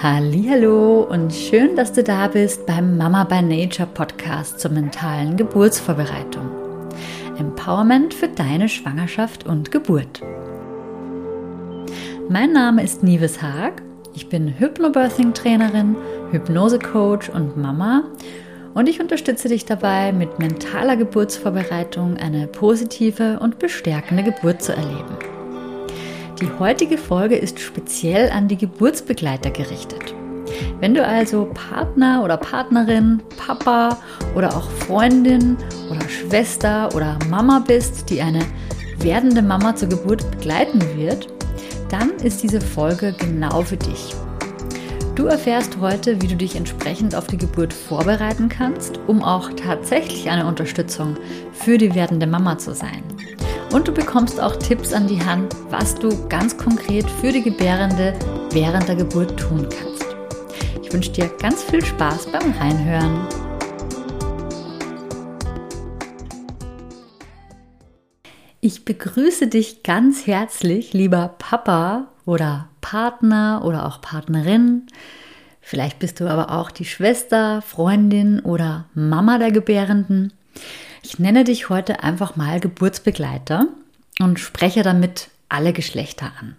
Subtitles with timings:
[0.00, 6.48] Hallo und schön, dass du da bist beim Mama by Nature Podcast zur mentalen Geburtsvorbereitung.
[7.36, 10.22] Empowerment für deine Schwangerschaft und Geburt.
[12.28, 13.82] Mein Name ist Nives Haag.
[14.14, 15.96] Ich bin Hypnobirthing Trainerin,
[16.30, 18.04] Hypnose-Coach und Mama
[18.74, 25.37] und ich unterstütze dich dabei, mit mentaler Geburtsvorbereitung eine positive und bestärkende Geburt zu erleben.
[26.40, 30.14] Die heutige Folge ist speziell an die Geburtsbegleiter gerichtet.
[30.78, 33.98] Wenn du also Partner oder Partnerin, Papa
[34.36, 35.56] oder auch Freundin
[35.90, 38.46] oder Schwester oder Mama bist, die eine
[38.98, 41.26] werdende Mama zur Geburt begleiten wird,
[41.88, 44.14] dann ist diese Folge genau für dich.
[45.16, 50.30] Du erfährst heute, wie du dich entsprechend auf die Geburt vorbereiten kannst, um auch tatsächlich
[50.30, 51.16] eine Unterstützung
[51.52, 53.02] für die werdende Mama zu sein.
[53.70, 58.14] Und du bekommst auch Tipps an die Hand, was du ganz konkret für die Gebärende
[58.50, 60.06] während der Geburt tun kannst.
[60.82, 63.26] Ich wünsche dir ganz viel Spaß beim Reinhören.
[68.62, 74.86] Ich begrüße dich ganz herzlich, lieber Papa oder Partner oder auch Partnerin.
[75.60, 80.32] Vielleicht bist du aber auch die Schwester, Freundin oder Mama der Gebärenden.
[81.02, 83.68] Ich nenne dich heute einfach mal Geburtsbegleiter
[84.20, 86.56] und spreche damit alle Geschlechter an.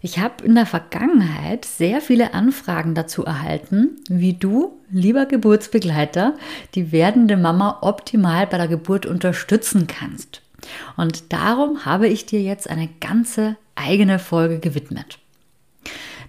[0.00, 6.34] Ich habe in der Vergangenheit sehr viele Anfragen dazu erhalten, wie du, lieber Geburtsbegleiter,
[6.74, 10.42] die werdende Mama optimal bei der Geburt unterstützen kannst.
[10.98, 15.18] Und darum habe ich dir jetzt eine ganze eigene Folge gewidmet.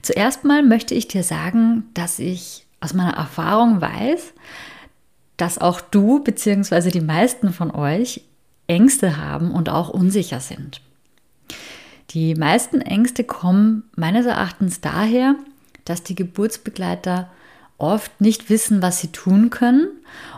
[0.02, 4.34] Zuerst mal möchte ich dir sagen, dass ich aus meiner Erfahrung weiß,
[5.38, 6.90] dass auch du bzw.
[6.92, 8.22] die meisten von euch
[8.68, 10.82] Ängste haben und auch unsicher sind.
[12.12, 15.36] Die meisten Ängste kommen meines Erachtens daher,
[15.84, 17.30] dass die Geburtsbegleiter
[17.78, 19.88] oft nicht wissen, was sie tun können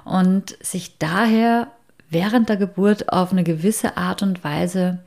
[0.05, 1.67] und sich daher
[2.09, 4.99] während der Geburt auf eine gewisse Art und Weise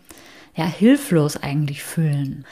[0.54, 2.44] ja hilflos eigentlich fühlen.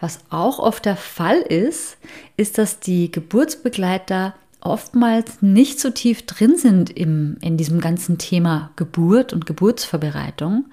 [0.00, 1.96] Was auch oft der Fall ist,
[2.36, 4.34] ist, dass die Geburtsbegleiter
[4.66, 10.66] oftmals nicht so tief drin sind im, in diesem ganzen Thema Geburt und Geburtsvorbereitung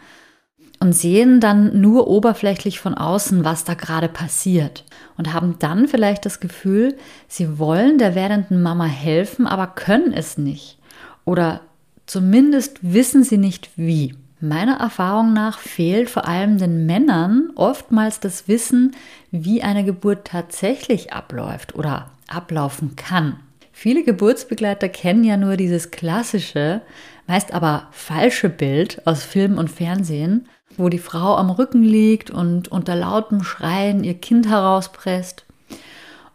[0.80, 4.84] und sehen dann nur oberflächlich von außen, was da gerade passiert
[5.18, 10.38] und haben dann vielleicht das Gefühl, sie wollen der werdenden Mama helfen, aber können es
[10.38, 10.78] nicht
[11.26, 11.62] oder
[12.06, 14.16] zumindest wissen sie nicht wie.
[14.40, 18.94] Meiner Erfahrung nach fehlt vor allem den Männern oftmals das Wissen,
[19.32, 23.38] wie eine Geburt tatsächlich abläuft oder ablaufen kann.
[23.84, 26.84] Viele Geburtsbegleiter kennen ja nur dieses klassische,
[27.28, 32.70] meist aber falsche Bild aus Film und Fernsehen, wo die Frau am Rücken liegt und
[32.70, 35.44] unter lautem Schreien ihr Kind herauspresst.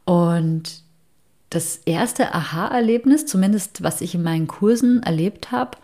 [0.05, 0.83] Und
[1.49, 5.79] das erste Aha-Erlebnis, zumindest was ich in meinen Kursen erlebt habe,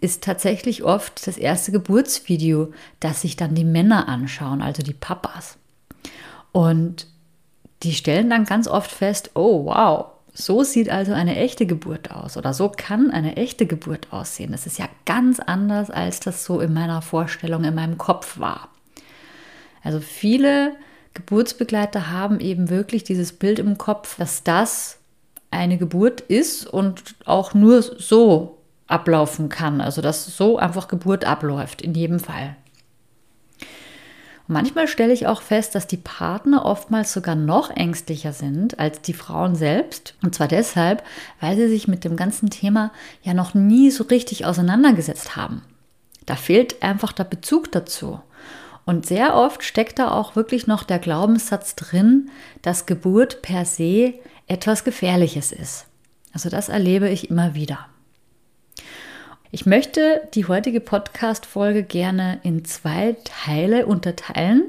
[0.00, 5.58] ist tatsächlich oft das erste Geburtsvideo, das sich dann die Männer anschauen, also die Papas.
[6.50, 7.06] Und
[7.84, 12.36] die stellen dann ganz oft fest, oh wow, so sieht also eine echte Geburt aus
[12.36, 14.50] oder so kann eine echte Geburt aussehen.
[14.50, 18.68] Das ist ja ganz anders, als das so in meiner Vorstellung, in meinem Kopf war.
[19.84, 20.74] Also viele
[21.14, 24.98] Geburtsbegleiter haben eben wirklich dieses Bild im Kopf, dass das
[25.52, 28.58] eine Geburt ist und auch nur so
[28.88, 29.80] ablaufen kann.
[29.80, 32.56] Also dass so einfach Geburt abläuft, in jedem Fall.
[34.46, 39.14] Manchmal stelle ich auch fest, dass die Partner oftmals sogar noch ängstlicher sind als die
[39.14, 40.14] Frauen selbst.
[40.22, 41.02] Und zwar deshalb,
[41.40, 45.62] weil sie sich mit dem ganzen Thema ja noch nie so richtig auseinandergesetzt haben.
[46.26, 48.20] Da fehlt einfach der Bezug dazu.
[48.84, 52.28] Und sehr oft steckt da auch wirklich noch der Glaubenssatz drin,
[52.60, 54.14] dass Geburt per se
[54.46, 55.86] etwas Gefährliches ist.
[56.34, 57.86] Also das erlebe ich immer wieder.
[59.54, 64.64] Ich möchte die heutige Podcast-Folge gerne in zwei Teile unterteilen.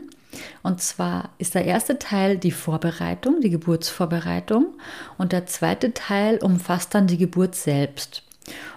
[0.61, 4.75] Und zwar ist der erste Teil die Vorbereitung, die Geburtsvorbereitung.
[5.17, 8.21] Und der zweite Teil umfasst dann die Geburt selbst.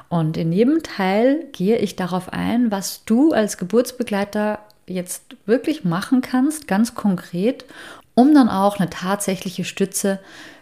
[0.09, 6.23] Und in jedem Teil gehe ich darauf ein, was du als Geburtsbegleiter jetzt wirklich machen
[6.23, 7.67] kannst, ganz konkret,
[8.15, 10.21] um dann auch eine tatsächliche Stütze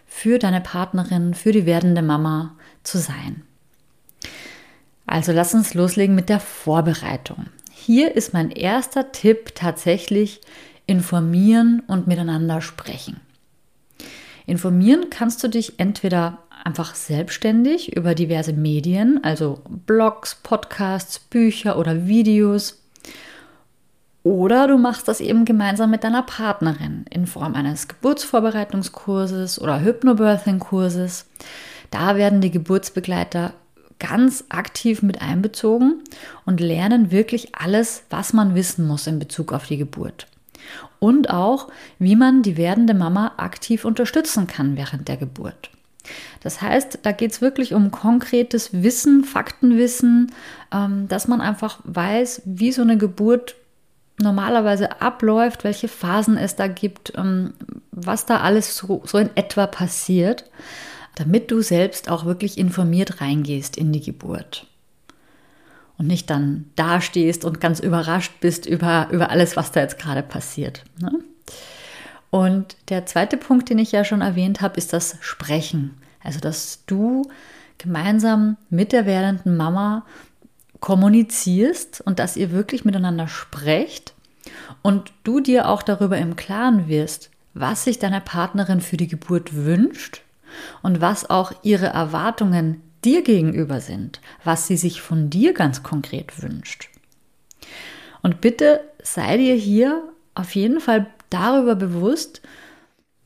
[0.09, 3.46] für deine Partnerin, für die werdende Mama zu sein.
[5.07, 7.47] Also lass uns loslegen mit der Vorbereitung.
[7.71, 10.41] Hier ist mein erster Tipp tatsächlich
[10.87, 13.21] informieren und miteinander sprechen.
[14.47, 22.07] Informieren kannst du dich entweder einfach selbstständig über diverse Medien, also Blogs, Podcasts, Bücher oder
[22.07, 22.83] Videos.
[24.23, 31.27] Oder du machst das eben gemeinsam mit deiner Partnerin in Form eines Geburtsvorbereitungskurses oder Hypnobirthing-Kurses.
[31.93, 33.53] Da werden die Geburtsbegleiter
[33.99, 36.03] ganz aktiv mit einbezogen
[36.45, 40.27] und lernen wirklich alles, was man wissen muss in Bezug auf die Geburt.
[40.99, 45.71] Und auch, wie man die werdende Mama aktiv unterstützen kann während der Geburt.
[46.43, 50.33] Das heißt, da geht es wirklich um konkretes Wissen, Faktenwissen,
[50.73, 53.57] ähm, dass man einfach weiß, wie so eine Geburt
[54.19, 57.55] normalerweise abläuft, welche Phasen es da gibt, ähm,
[57.91, 60.45] was da alles so, so in etwa passiert,
[61.17, 64.67] damit du selbst auch wirklich informiert reingehst in die Geburt.
[65.99, 70.23] Und nicht dann dastehst und ganz überrascht bist über, über alles, was da jetzt gerade
[70.23, 70.85] passiert.
[71.01, 71.11] Ne?
[72.29, 75.95] Und der zweite Punkt, den ich ja schon erwähnt habe, ist das Sprechen.
[76.23, 77.23] Also, dass du
[77.79, 80.05] gemeinsam mit der werdenden Mama
[80.81, 84.13] kommunizierst und dass ihr wirklich miteinander sprecht
[84.83, 89.55] und du dir auch darüber im Klaren wirst, was sich deine Partnerin für die Geburt
[89.55, 90.21] wünscht
[90.83, 96.43] und was auch ihre Erwartungen dir gegenüber sind, was sie sich von dir ganz konkret
[96.43, 96.91] wünscht.
[98.23, 100.03] Und bitte sei dir hier
[100.35, 102.43] auf jeden Fall darüber bewusst,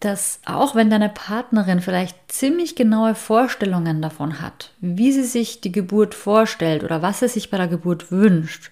[0.00, 5.72] dass auch wenn deine Partnerin vielleicht ziemlich genaue Vorstellungen davon hat, wie sie sich die
[5.72, 8.70] Geburt vorstellt oder was sie sich bei der Geburt wünscht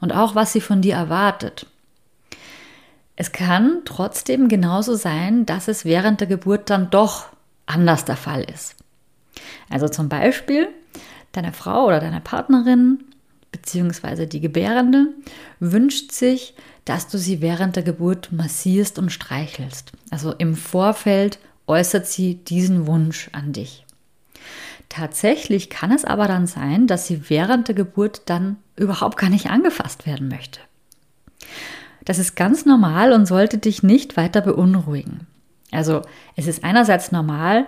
[0.00, 1.66] und auch was sie von dir erwartet,
[3.16, 7.26] es kann trotzdem genauso sein, dass es während der Geburt dann doch
[7.72, 8.76] anders der Fall ist.
[9.70, 10.68] Also zum Beispiel,
[11.32, 13.04] deine Frau oder deine Partnerin
[13.52, 14.26] bzw.
[14.26, 15.08] die Gebärende
[15.60, 16.54] wünscht sich,
[16.84, 19.92] dass du sie während der Geburt massierst und streichelst.
[20.10, 23.84] Also im Vorfeld äußert sie diesen Wunsch an dich.
[24.88, 29.48] Tatsächlich kann es aber dann sein, dass sie während der Geburt dann überhaupt gar nicht
[29.48, 30.60] angefasst werden möchte.
[32.04, 35.26] Das ist ganz normal und sollte dich nicht weiter beunruhigen.
[35.72, 36.02] Also
[36.36, 37.66] es ist einerseits normal,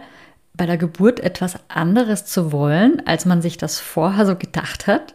[0.56, 5.14] bei der Geburt etwas anderes zu wollen, als man sich das vorher so gedacht hat.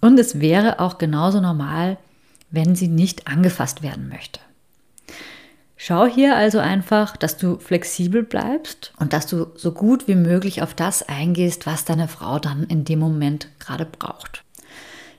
[0.00, 1.96] Und es wäre auch genauso normal,
[2.50, 4.40] wenn sie nicht angefasst werden möchte.
[5.78, 10.62] Schau hier also einfach, dass du flexibel bleibst und dass du so gut wie möglich
[10.62, 14.42] auf das eingehst, was deine Frau dann in dem Moment gerade braucht.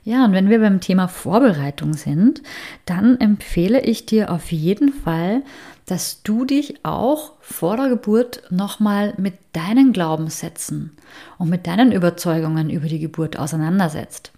[0.04, 2.42] Ja, und wenn wir beim Thema Vorbereitung sind,
[2.86, 5.42] dann empfehle ich dir auf jeden Fall,
[5.90, 10.92] dass du dich auch vor der Geburt nochmal mit deinen Glaubenssätzen
[11.38, 14.32] und mit deinen Überzeugungen über die Geburt auseinandersetzt.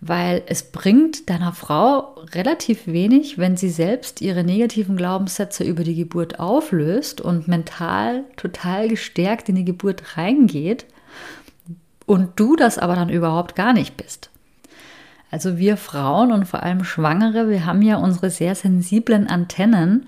[0.00, 5.94] Weil es bringt deiner Frau relativ wenig, wenn sie selbst ihre negativen Glaubenssätze über die
[5.94, 10.86] Geburt auflöst und mental total gestärkt in die Geburt reingeht
[12.04, 14.30] und du das aber dann überhaupt gar nicht bist.
[15.30, 20.06] Also wir Frauen und vor allem Schwangere, wir haben ja unsere sehr sensiblen Antennen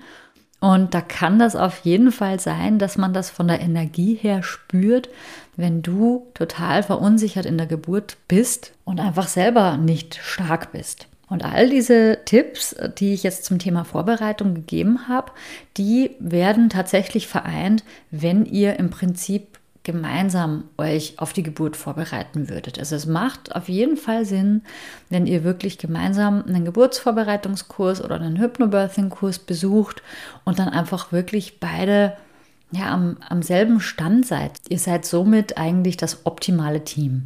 [0.59, 4.41] und da kann das auf jeden Fall sein, dass man das von der Energie her
[4.41, 5.09] spürt,
[5.55, 11.07] wenn du total verunsichert in der Geburt bist und einfach selber nicht stark bist.
[11.29, 15.33] Und all diese Tipps, die ich jetzt zum Thema Vorbereitung gegeben habe,
[15.75, 19.56] die werden tatsächlich vereint, wenn ihr im Prinzip
[19.87, 22.77] gemeinsam euch auf die Geburt vorbereiten würdet.
[22.77, 24.61] Also es macht auf jeden Fall Sinn,
[25.09, 30.03] wenn ihr wirklich gemeinsam einen Geburtsvorbereitungskurs oder einen Hypnobirthing-Kurs besucht
[30.43, 32.17] und dann einfach wirklich beide
[32.71, 34.51] ja, am, am selben Stand seid.
[34.67, 37.23] Ihr seid somit eigentlich das optimale Team.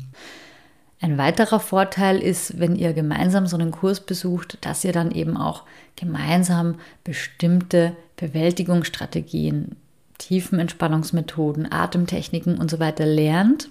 [0.99, 5.35] Ein weiterer Vorteil ist, wenn ihr gemeinsam so einen Kurs besucht, dass ihr dann eben
[5.35, 5.63] auch
[5.95, 9.77] gemeinsam bestimmte Bewältigungsstrategien
[10.21, 13.69] Tiefenentspannungsmethoden, Atemtechniken und so weiter lernt,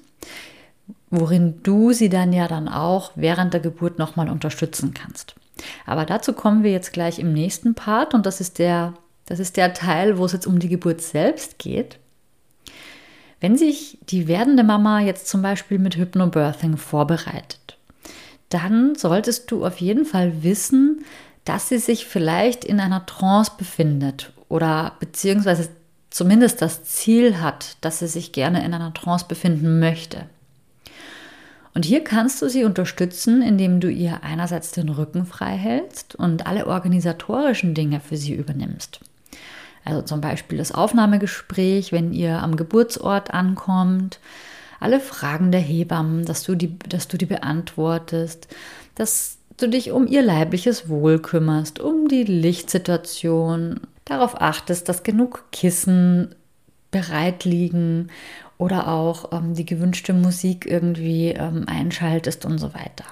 [1.11, 5.35] worin du sie dann ja dann auch während der Geburt nochmal unterstützen kannst.
[5.87, 8.95] Aber dazu kommen wir jetzt gleich im nächsten Part und das ist der,
[9.27, 11.99] das ist der Teil, wo es jetzt um die Geburt selbst geht.
[13.41, 17.79] Wenn sich die werdende Mama jetzt zum Beispiel mit Hypnobirthing vorbereitet,
[18.49, 21.05] dann solltest du auf jeden Fall wissen,
[21.45, 25.69] dass sie sich vielleicht in einer Trance befindet oder beziehungsweise
[26.11, 30.27] zumindest das Ziel hat, dass sie sich gerne in einer Trance befinden möchte.
[31.73, 36.47] Und hier kannst du sie unterstützen, indem du ihr einerseits den Rücken frei hältst und
[36.47, 39.01] alle organisatorischen Dinge für sie übernimmst.
[39.85, 44.19] Also zum Beispiel das Aufnahmegespräch, wenn ihr am Geburtsort ankommt,
[44.81, 48.49] alle Fragen der Hebammen, dass du die, dass du die beantwortest,
[48.95, 55.45] dass du dich um ihr leibliches Wohl kümmerst, um die Lichtsituation, darauf achtest, dass genug
[55.53, 56.35] Kissen
[56.91, 58.09] bereit liegen
[58.59, 63.05] oder auch ähm, die gewünschte Musik irgendwie ähm, einschaltest und so weiter.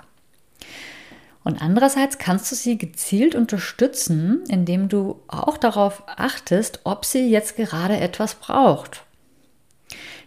[1.44, 7.56] Und andererseits kannst du sie gezielt unterstützen, indem du auch darauf achtest, ob sie jetzt
[7.56, 9.04] gerade etwas braucht.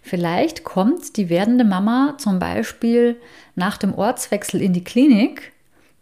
[0.01, 3.21] Vielleicht kommt die werdende Mama zum Beispiel
[3.55, 5.51] nach dem Ortswechsel in die Klinik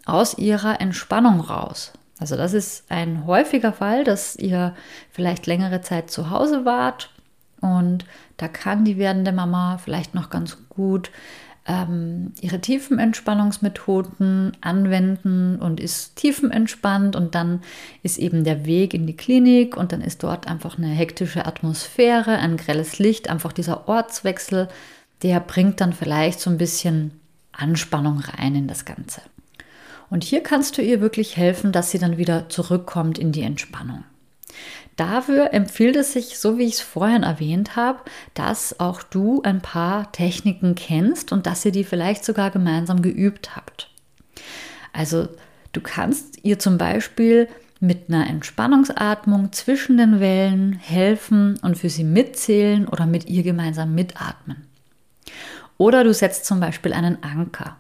[0.05, 1.91] aus ihrer Entspannung raus.
[2.19, 4.75] Also das ist ein häufiger Fall, dass ihr
[5.11, 7.11] vielleicht längere Zeit zu Hause wart
[7.61, 8.05] und
[8.37, 11.11] da kann die werdende Mama vielleicht noch ganz gut
[11.65, 17.61] ähm, ihre Tiefenentspannungsmethoden anwenden und ist tiefenentspannt und dann
[18.01, 22.37] ist eben der Weg in die Klinik und dann ist dort einfach eine hektische Atmosphäre,
[22.39, 24.67] ein grelles Licht, einfach dieser Ortswechsel,
[25.21, 27.19] der bringt dann vielleicht so ein bisschen
[27.51, 29.21] Anspannung rein in das Ganze.
[30.09, 34.03] Und hier kannst du ihr wirklich helfen, dass sie dann wieder zurückkommt in die Entspannung.
[34.95, 37.99] Dafür empfiehlt es sich, so wie ich es vorhin erwähnt habe,
[38.33, 43.55] dass auch du ein paar Techniken kennst und dass ihr die vielleicht sogar gemeinsam geübt
[43.55, 43.89] habt.
[44.91, 45.29] Also
[45.71, 47.47] du kannst ihr zum Beispiel
[47.79, 53.95] mit einer Entspannungsatmung zwischen den Wellen helfen und für sie mitzählen oder mit ihr gemeinsam
[53.95, 54.67] mitatmen.
[55.77, 57.77] Oder du setzt zum Beispiel einen Anker.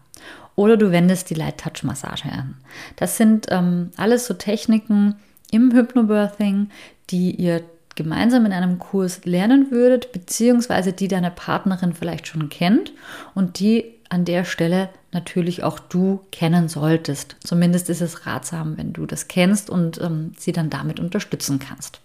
[0.59, 2.57] Oder du wendest die Light Touch Massage an.
[2.97, 5.15] Das sind ähm, alles so Techniken
[5.51, 6.69] im Hypnobirthing,
[7.11, 7.63] die ihr
[7.95, 12.91] gemeinsam in einem Kurs lernen würdet, beziehungsweise die deine Partnerin vielleicht schon kennt
[13.35, 17.37] und die an der Stelle natürlich auch du kennen solltest.
[17.41, 22.01] Zumindest ist es ratsam, wenn du das kennst und ähm, sie dann damit unterstützen kannst.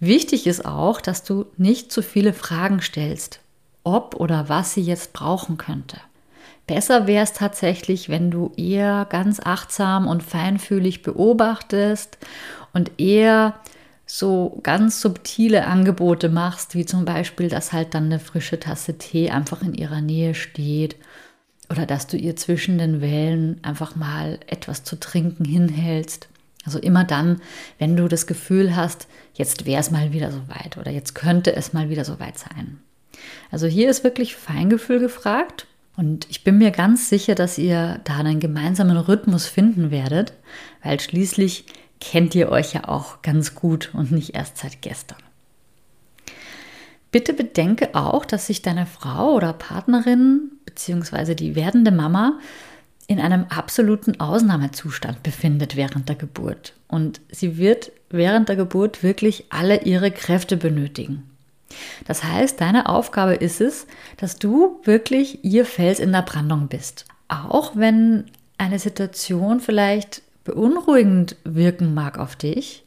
[0.00, 3.38] Wichtig ist auch, dass du nicht zu viele Fragen stellst,
[3.84, 5.98] ob oder was sie jetzt brauchen könnte.
[6.66, 12.18] Besser wäre es tatsächlich, wenn du eher ganz achtsam und feinfühlig beobachtest
[12.72, 13.54] und eher
[14.06, 19.30] so ganz subtile Angebote machst, wie zum Beispiel, dass halt dann eine frische Tasse Tee
[19.30, 20.96] einfach in ihrer Nähe steht
[21.70, 26.28] oder dass du ihr zwischen den Wellen einfach mal etwas zu trinken hinhältst.
[26.64, 27.40] Also immer dann,
[27.78, 31.56] wenn du das Gefühl hast, jetzt wäre es mal wieder so weit oder jetzt könnte
[31.56, 32.78] es mal wieder so weit sein.
[33.50, 38.18] Also hier ist wirklich Feingefühl gefragt und ich bin mir ganz sicher, dass ihr da
[38.18, 40.32] einen gemeinsamen Rhythmus finden werdet,
[40.82, 41.66] weil schließlich
[42.00, 45.18] kennt ihr euch ja auch ganz gut und nicht erst seit gestern.
[47.10, 51.34] Bitte bedenke auch, dass sich deine Frau oder Partnerin bzw.
[51.34, 52.38] die werdende Mama
[53.06, 56.72] in einem absoluten Ausnahmezustand befindet während der Geburt.
[56.88, 61.31] Und sie wird während der Geburt wirklich alle ihre Kräfte benötigen.
[62.06, 63.86] Das heißt, deine Aufgabe ist es,
[64.16, 67.04] dass du wirklich ihr Fels in der Brandung bist.
[67.28, 68.24] Auch wenn
[68.58, 72.84] eine Situation vielleicht beunruhigend wirken mag auf dich,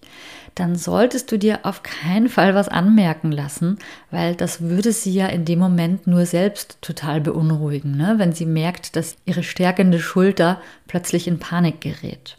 [0.55, 3.77] dann solltest du dir auf keinen Fall was anmerken lassen,
[4.09, 8.15] weil das würde sie ja in dem Moment nur selbst total beunruhigen, ne?
[8.17, 12.37] wenn sie merkt, dass ihre stärkende Schulter plötzlich in Panik gerät.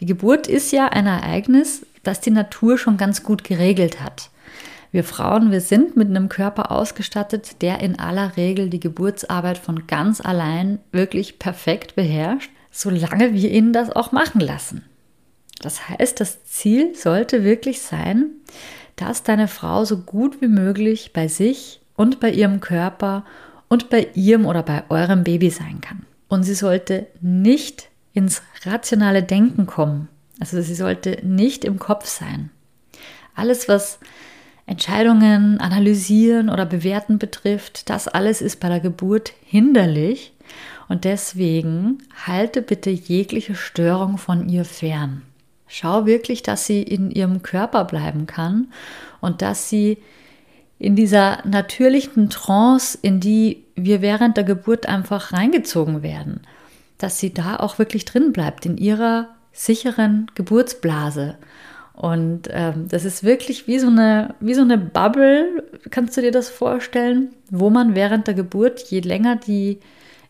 [0.00, 4.29] Die Geburt ist ja ein Ereignis, das die Natur schon ganz gut geregelt hat.
[4.92, 9.86] Wir Frauen, wir sind mit einem Körper ausgestattet, der in aller Regel die Geburtsarbeit von
[9.86, 14.84] ganz allein wirklich perfekt beherrscht, solange wir ihn das auch machen lassen.
[15.60, 18.30] Das heißt, das Ziel sollte wirklich sein,
[18.96, 23.24] dass deine Frau so gut wie möglich bei sich und bei ihrem Körper
[23.68, 26.04] und bei ihrem oder bei eurem Baby sein kann.
[26.28, 30.08] Und sie sollte nicht ins rationale Denken kommen.
[30.40, 32.50] Also sie sollte nicht im Kopf sein.
[33.34, 34.00] Alles, was
[34.70, 40.32] Entscheidungen analysieren oder bewerten betrifft, das alles ist bei der Geburt hinderlich.
[40.88, 45.22] Und deswegen halte bitte jegliche Störung von ihr fern.
[45.66, 48.68] Schau wirklich, dass sie in ihrem Körper bleiben kann
[49.20, 49.98] und dass sie
[50.78, 56.42] in dieser natürlichen Trance, in die wir während der Geburt einfach reingezogen werden,
[56.96, 61.38] dass sie da auch wirklich drin bleibt, in ihrer sicheren Geburtsblase
[62.00, 66.32] und ähm, das ist wirklich wie so, eine, wie so eine Bubble, kannst du dir
[66.32, 69.80] das vorstellen, wo man während der Geburt, je länger die,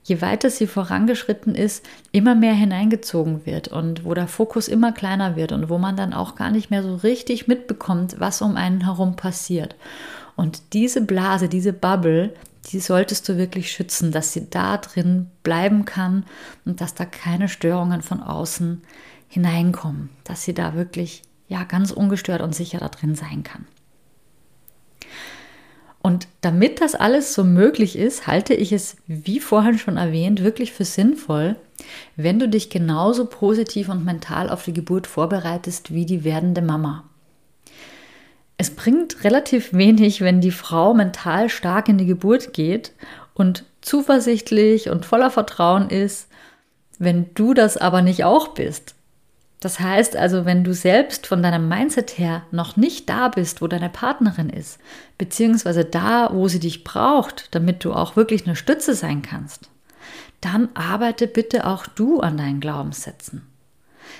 [0.03, 5.37] je weiter sie vorangeschritten ist, immer mehr hineingezogen wird und wo der Fokus immer kleiner
[5.37, 8.83] wird und wo man dann auch gar nicht mehr so richtig mitbekommt, was um einen
[8.83, 9.77] herum passiert.
[10.35, 12.35] Und diese Blase, diese Bubble,
[12.73, 16.25] die solltest du wirklich schützen, dass sie da drin bleiben kann
[16.65, 18.83] und dass da keine Störungen von außen
[19.29, 23.67] hineinkommen, dass sie da wirklich ja ganz ungestört und sicher da drin sein kann.
[26.03, 30.73] Und damit das alles so möglich ist, halte ich es, wie vorhin schon erwähnt, wirklich
[30.73, 31.57] für sinnvoll,
[32.17, 37.05] wenn du dich genauso positiv und mental auf die Geburt vorbereitest wie die werdende Mama.
[38.57, 42.93] Es bringt relativ wenig, wenn die Frau mental stark in die Geburt geht
[43.35, 46.29] und zuversichtlich und voller Vertrauen ist,
[46.99, 48.95] wenn du das aber nicht auch bist?
[49.61, 53.67] Das heißt also, wenn du selbst von deinem Mindset her noch nicht da bist, wo
[53.67, 54.79] deine Partnerin ist,
[55.19, 59.69] beziehungsweise da, wo sie dich braucht, damit du auch wirklich eine Stütze sein kannst,
[60.41, 63.43] dann arbeite bitte auch du an deinen Glaubenssätzen.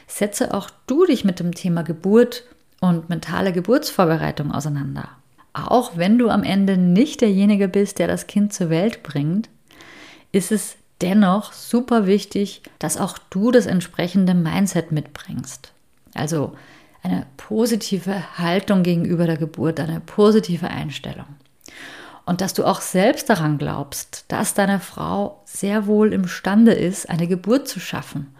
[0.07, 2.45] Setze auch du dich mit dem Thema Geburt
[2.81, 5.09] und mentale Geburtsvorbereitung auseinander.
[5.55, 9.49] Auch wenn du am Ende nicht derjenige bist, der das Kind zur Welt bringt,
[10.33, 15.73] ist es dennoch super wichtig, dass auch du das entsprechende Mindset mitbringst.
[16.15, 16.53] Also
[17.03, 21.27] eine positive Haltung gegenüber der Geburt, eine positive Einstellung.
[22.27, 27.27] Und dass du auch selbst daran glaubst, dass deine Frau sehr wohl imstande ist, eine
[27.27, 28.35] Geburt zu schaffen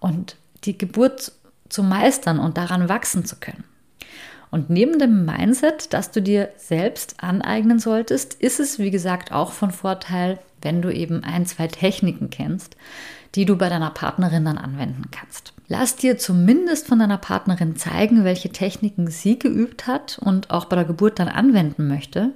[0.00, 1.32] und die Geburt
[1.68, 3.64] zu meistern und daran wachsen zu können.
[4.50, 9.52] Und neben dem Mindset, das du dir selbst aneignen solltest, ist es, wie gesagt, auch
[9.52, 12.76] von Vorteil, wenn du eben ein, zwei Techniken kennst,
[13.34, 15.52] die du bei deiner Partnerin dann anwenden kannst.
[15.68, 20.76] Lass dir zumindest von deiner Partnerin zeigen, welche Techniken sie geübt hat und auch bei
[20.76, 22.32] der Geburt dann anwenden möchte.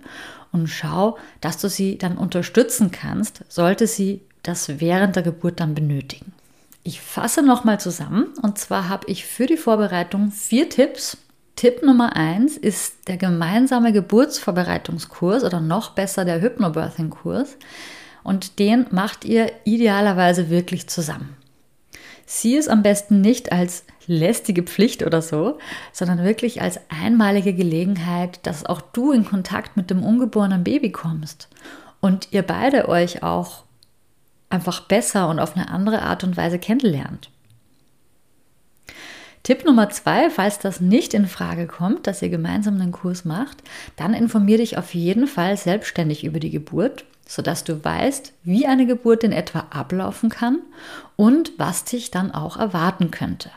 [0.53, 5.75] Und schau, dass du sie dann unterstützen kannst, sollte sie das während der Geburt dann
[5.75, 6.33] benötigen.
[6.83, 11.19] Ich fasse nochmal zusammen und zwar habe ich für die Vorbereitung vier Tipps,
[11.57, 17.57] Tipp Nummer eins ist der gemeinsame Geburtsvorbereitungskurs oder noch besser der Hypnobirthing-Kurs.
[18.27, 21.37] Und den macht ihr idealerweise wirklich zusammen.
[22.27, 25.59] Sieh es am besten nicht als lästige Pflicht oder so,
[25.93, 31.49] sondern wirklich als einmalige Gelegenheit, dass auch du in Kontakt mit dem ungeborenen Baby kommst
[32.01, 33.63] und ihr beide euch auch
[34.51, 37.31] einfach besser und auf eine andere Art und Weise kennenlernt.
[39.45, 43.63] Tipp Nummer zwei, falls das nicht in Frage kommt, dass ihr gemeinsam einen Kurs macht,
[43.95, 48.87] dann informier dich auf jeden Fall selbstständig über die Geburt, sodass du weißt, wie eine
[48.87, 50.61] Geburt in etwa ablaufen kann
[51.17, 53.51] und was dich dann auch erwarten könnte.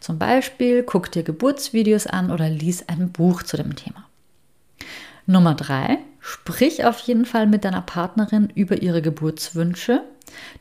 [0.00, 4.06] Zum Beispiel guck dir Geburtsvideos an oder lies ein Buch zu dem Thema.
[5.26, 10.02] Nummer drei, sprich auf jeden Fall mit deiner Partnerin über ihre Geburtswünsche,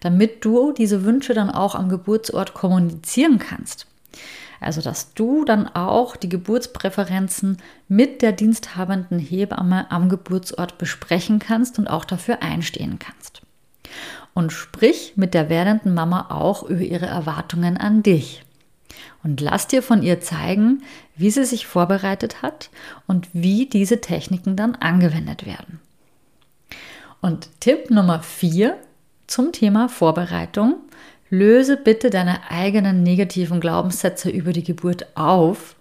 [0.01, 3.87] damit du diese Wünsche dann auch am Geburtsort kommunizieren kannst.
[4.59, 11.79] Also, dass du dann auch die Geburtspräferenzen mit der diensthabenden Hebamme am Geburtsort besprechen kannst
[11.79, 13.41] und auch dafür einstehen kannst.
[14.33, 18.43] Und sprich mit der werdenden Mama auch über ihre Erwartungen an dich.
[19.23, 20.83] Und lass dir von ihr zeigen,
[21.15, 22.69] wie sie sich vorbereitet hat
[23.07, 25.79] und wie diese Techniken dann angewendet werden.
[27.21, 28.77] Und Tipp Nummer 4
[29.27, 30.75] zum Thema Vorbereitung
[31.29, 35.75] Löse bitte deine eigenen negativen Glaubenssätze über die Geburt auf,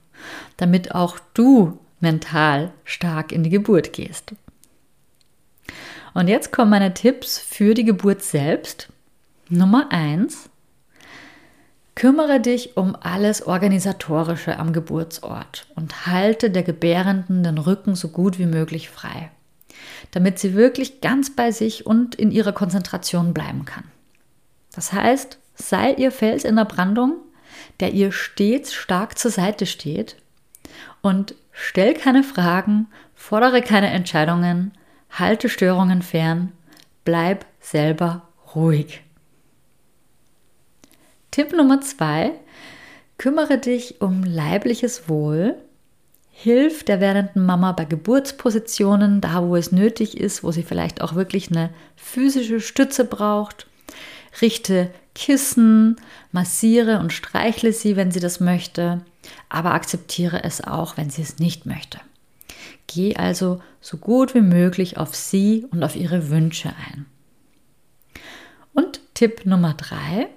[0.57, 4.35] damit auch du mental stark in die Geburt gehst.
[6.15, 8.89] Und jetzt kommen meine Tipps für die Geburt selbst.
[9.49, 10.51] Nummer eins:
[11.95, 18.39] Kümmere dich um alles Organisatorische am Geburtsort und halte der Gebärenden den Rücken so gut
[18.39, 19.31] wie möglich frei,
[20.11, 23.85] damit sie wirklich ganz bei sich und in ihrer Konzentration bleiben kann.
[24.79, 27.17] Das heißt, sei ihr Fels in der Brandung,
[27.81, 30.15] der ihr stets stark zur Seite steht
[31.03, 34.71] und stell keine Fragen, fordere keine Entscheidungen,
[35.11, 36.53] halte Störungen fern,
[37.05, 39.03] bleib selber ruhig.
[41.33, 42.31] Tipp Nummer zwei,
[43.17, 45.57] kümmere dich um leibliches Wohl,
[46.31, 51.17] hilf der werdenden Mama bei Geburtspositionen, da wo es nötig ist, wo sie vielleicht auch
[51.17, 53.68] wirklich eine physische Stütze braucht
[54.41, 55.97] richte Kissen,
[56.33, 59.03] massiere und streichle sie, wenn sie das möchte,
[59.49, 61.99] aber akzeptiere es auch, wenn sie es nicht möchte.
[62.87, 67.07] Geh also so gut wie möglich auf sie und auf ihre Wünsche ein.
[68.73, 70.29] Und Tipp Nummer drei: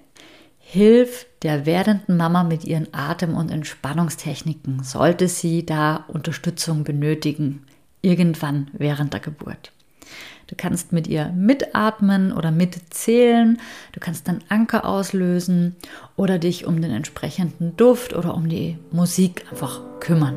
[0.59, 7.65] Hilf der werdenden Mama mit ihren Atem- und Entspannungstechniken, sollte sie da Unterstützung benötigen,
[8.01, 9.71] irgendwann während der Geburt.
[10.51, 13.57] Du kannst mit ihr mitatmen oder mitzählen.
[13.93, 15.77] Du kannst dann Anker auslösen
[16.17, 20.35] oder dich um den entsprechenden Duft oder um die Musik einfach kümmern.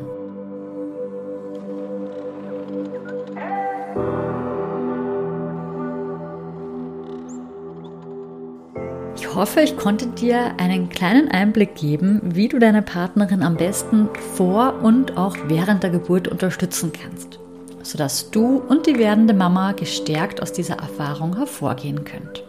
[9.17, 14.07] Ich hoffe, ich konnte dir einen kleinen Einblick geben, wie du deine Partnerin am besten
[14.37, 17.39] vor und auch während der Geburt unterstützen kannst
[17.85, 22.43] sodass du und die werdende Mama gestärkt aus dieser Erfahrung hervorgehen könnt.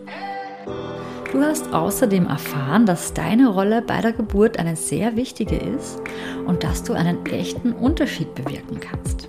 [1.30, 6.00] Du hast außerdem erfahren, dass deine Rolle bei der Geburt eine sehr wichtige ist
[6.46, 9.28] und dass du einen echten Unterschied bewirken kannst.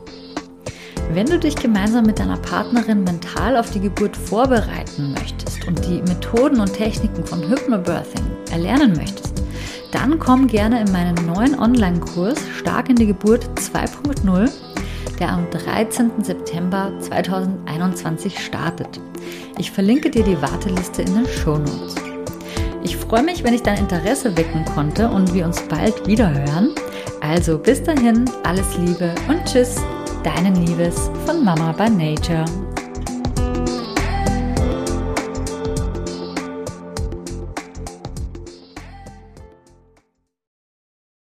[1.11, 6.01] Wenn du dich gemeinsam mit deiner Partnerin mental auf die Geburt vorbereiten möchtest und die
[6.01, 9.43] Methoden und Techniken von Hypnobirthing erlernen möchtest,
[9.91, 14.49] dann komm gerne in meinen neuen Online-Kurs Stark in die Geburt 2.0,
[15.19, 16.23] der am 13.
[16.23, 18.99] September 2021 startet.
[19.57, 21.95] Ich verlinke dir die Warteliste in den Show Notes.
[22.83, 26.69] Ich freue mich, wenn ich dein Interesse wecken konnte und wir uns bald wieder hören.
[27.21, 29.81] Also bis dahin, alles Liebe und Tschüss,
[30.23, 32.45] deine Liebes von Mama by Nature.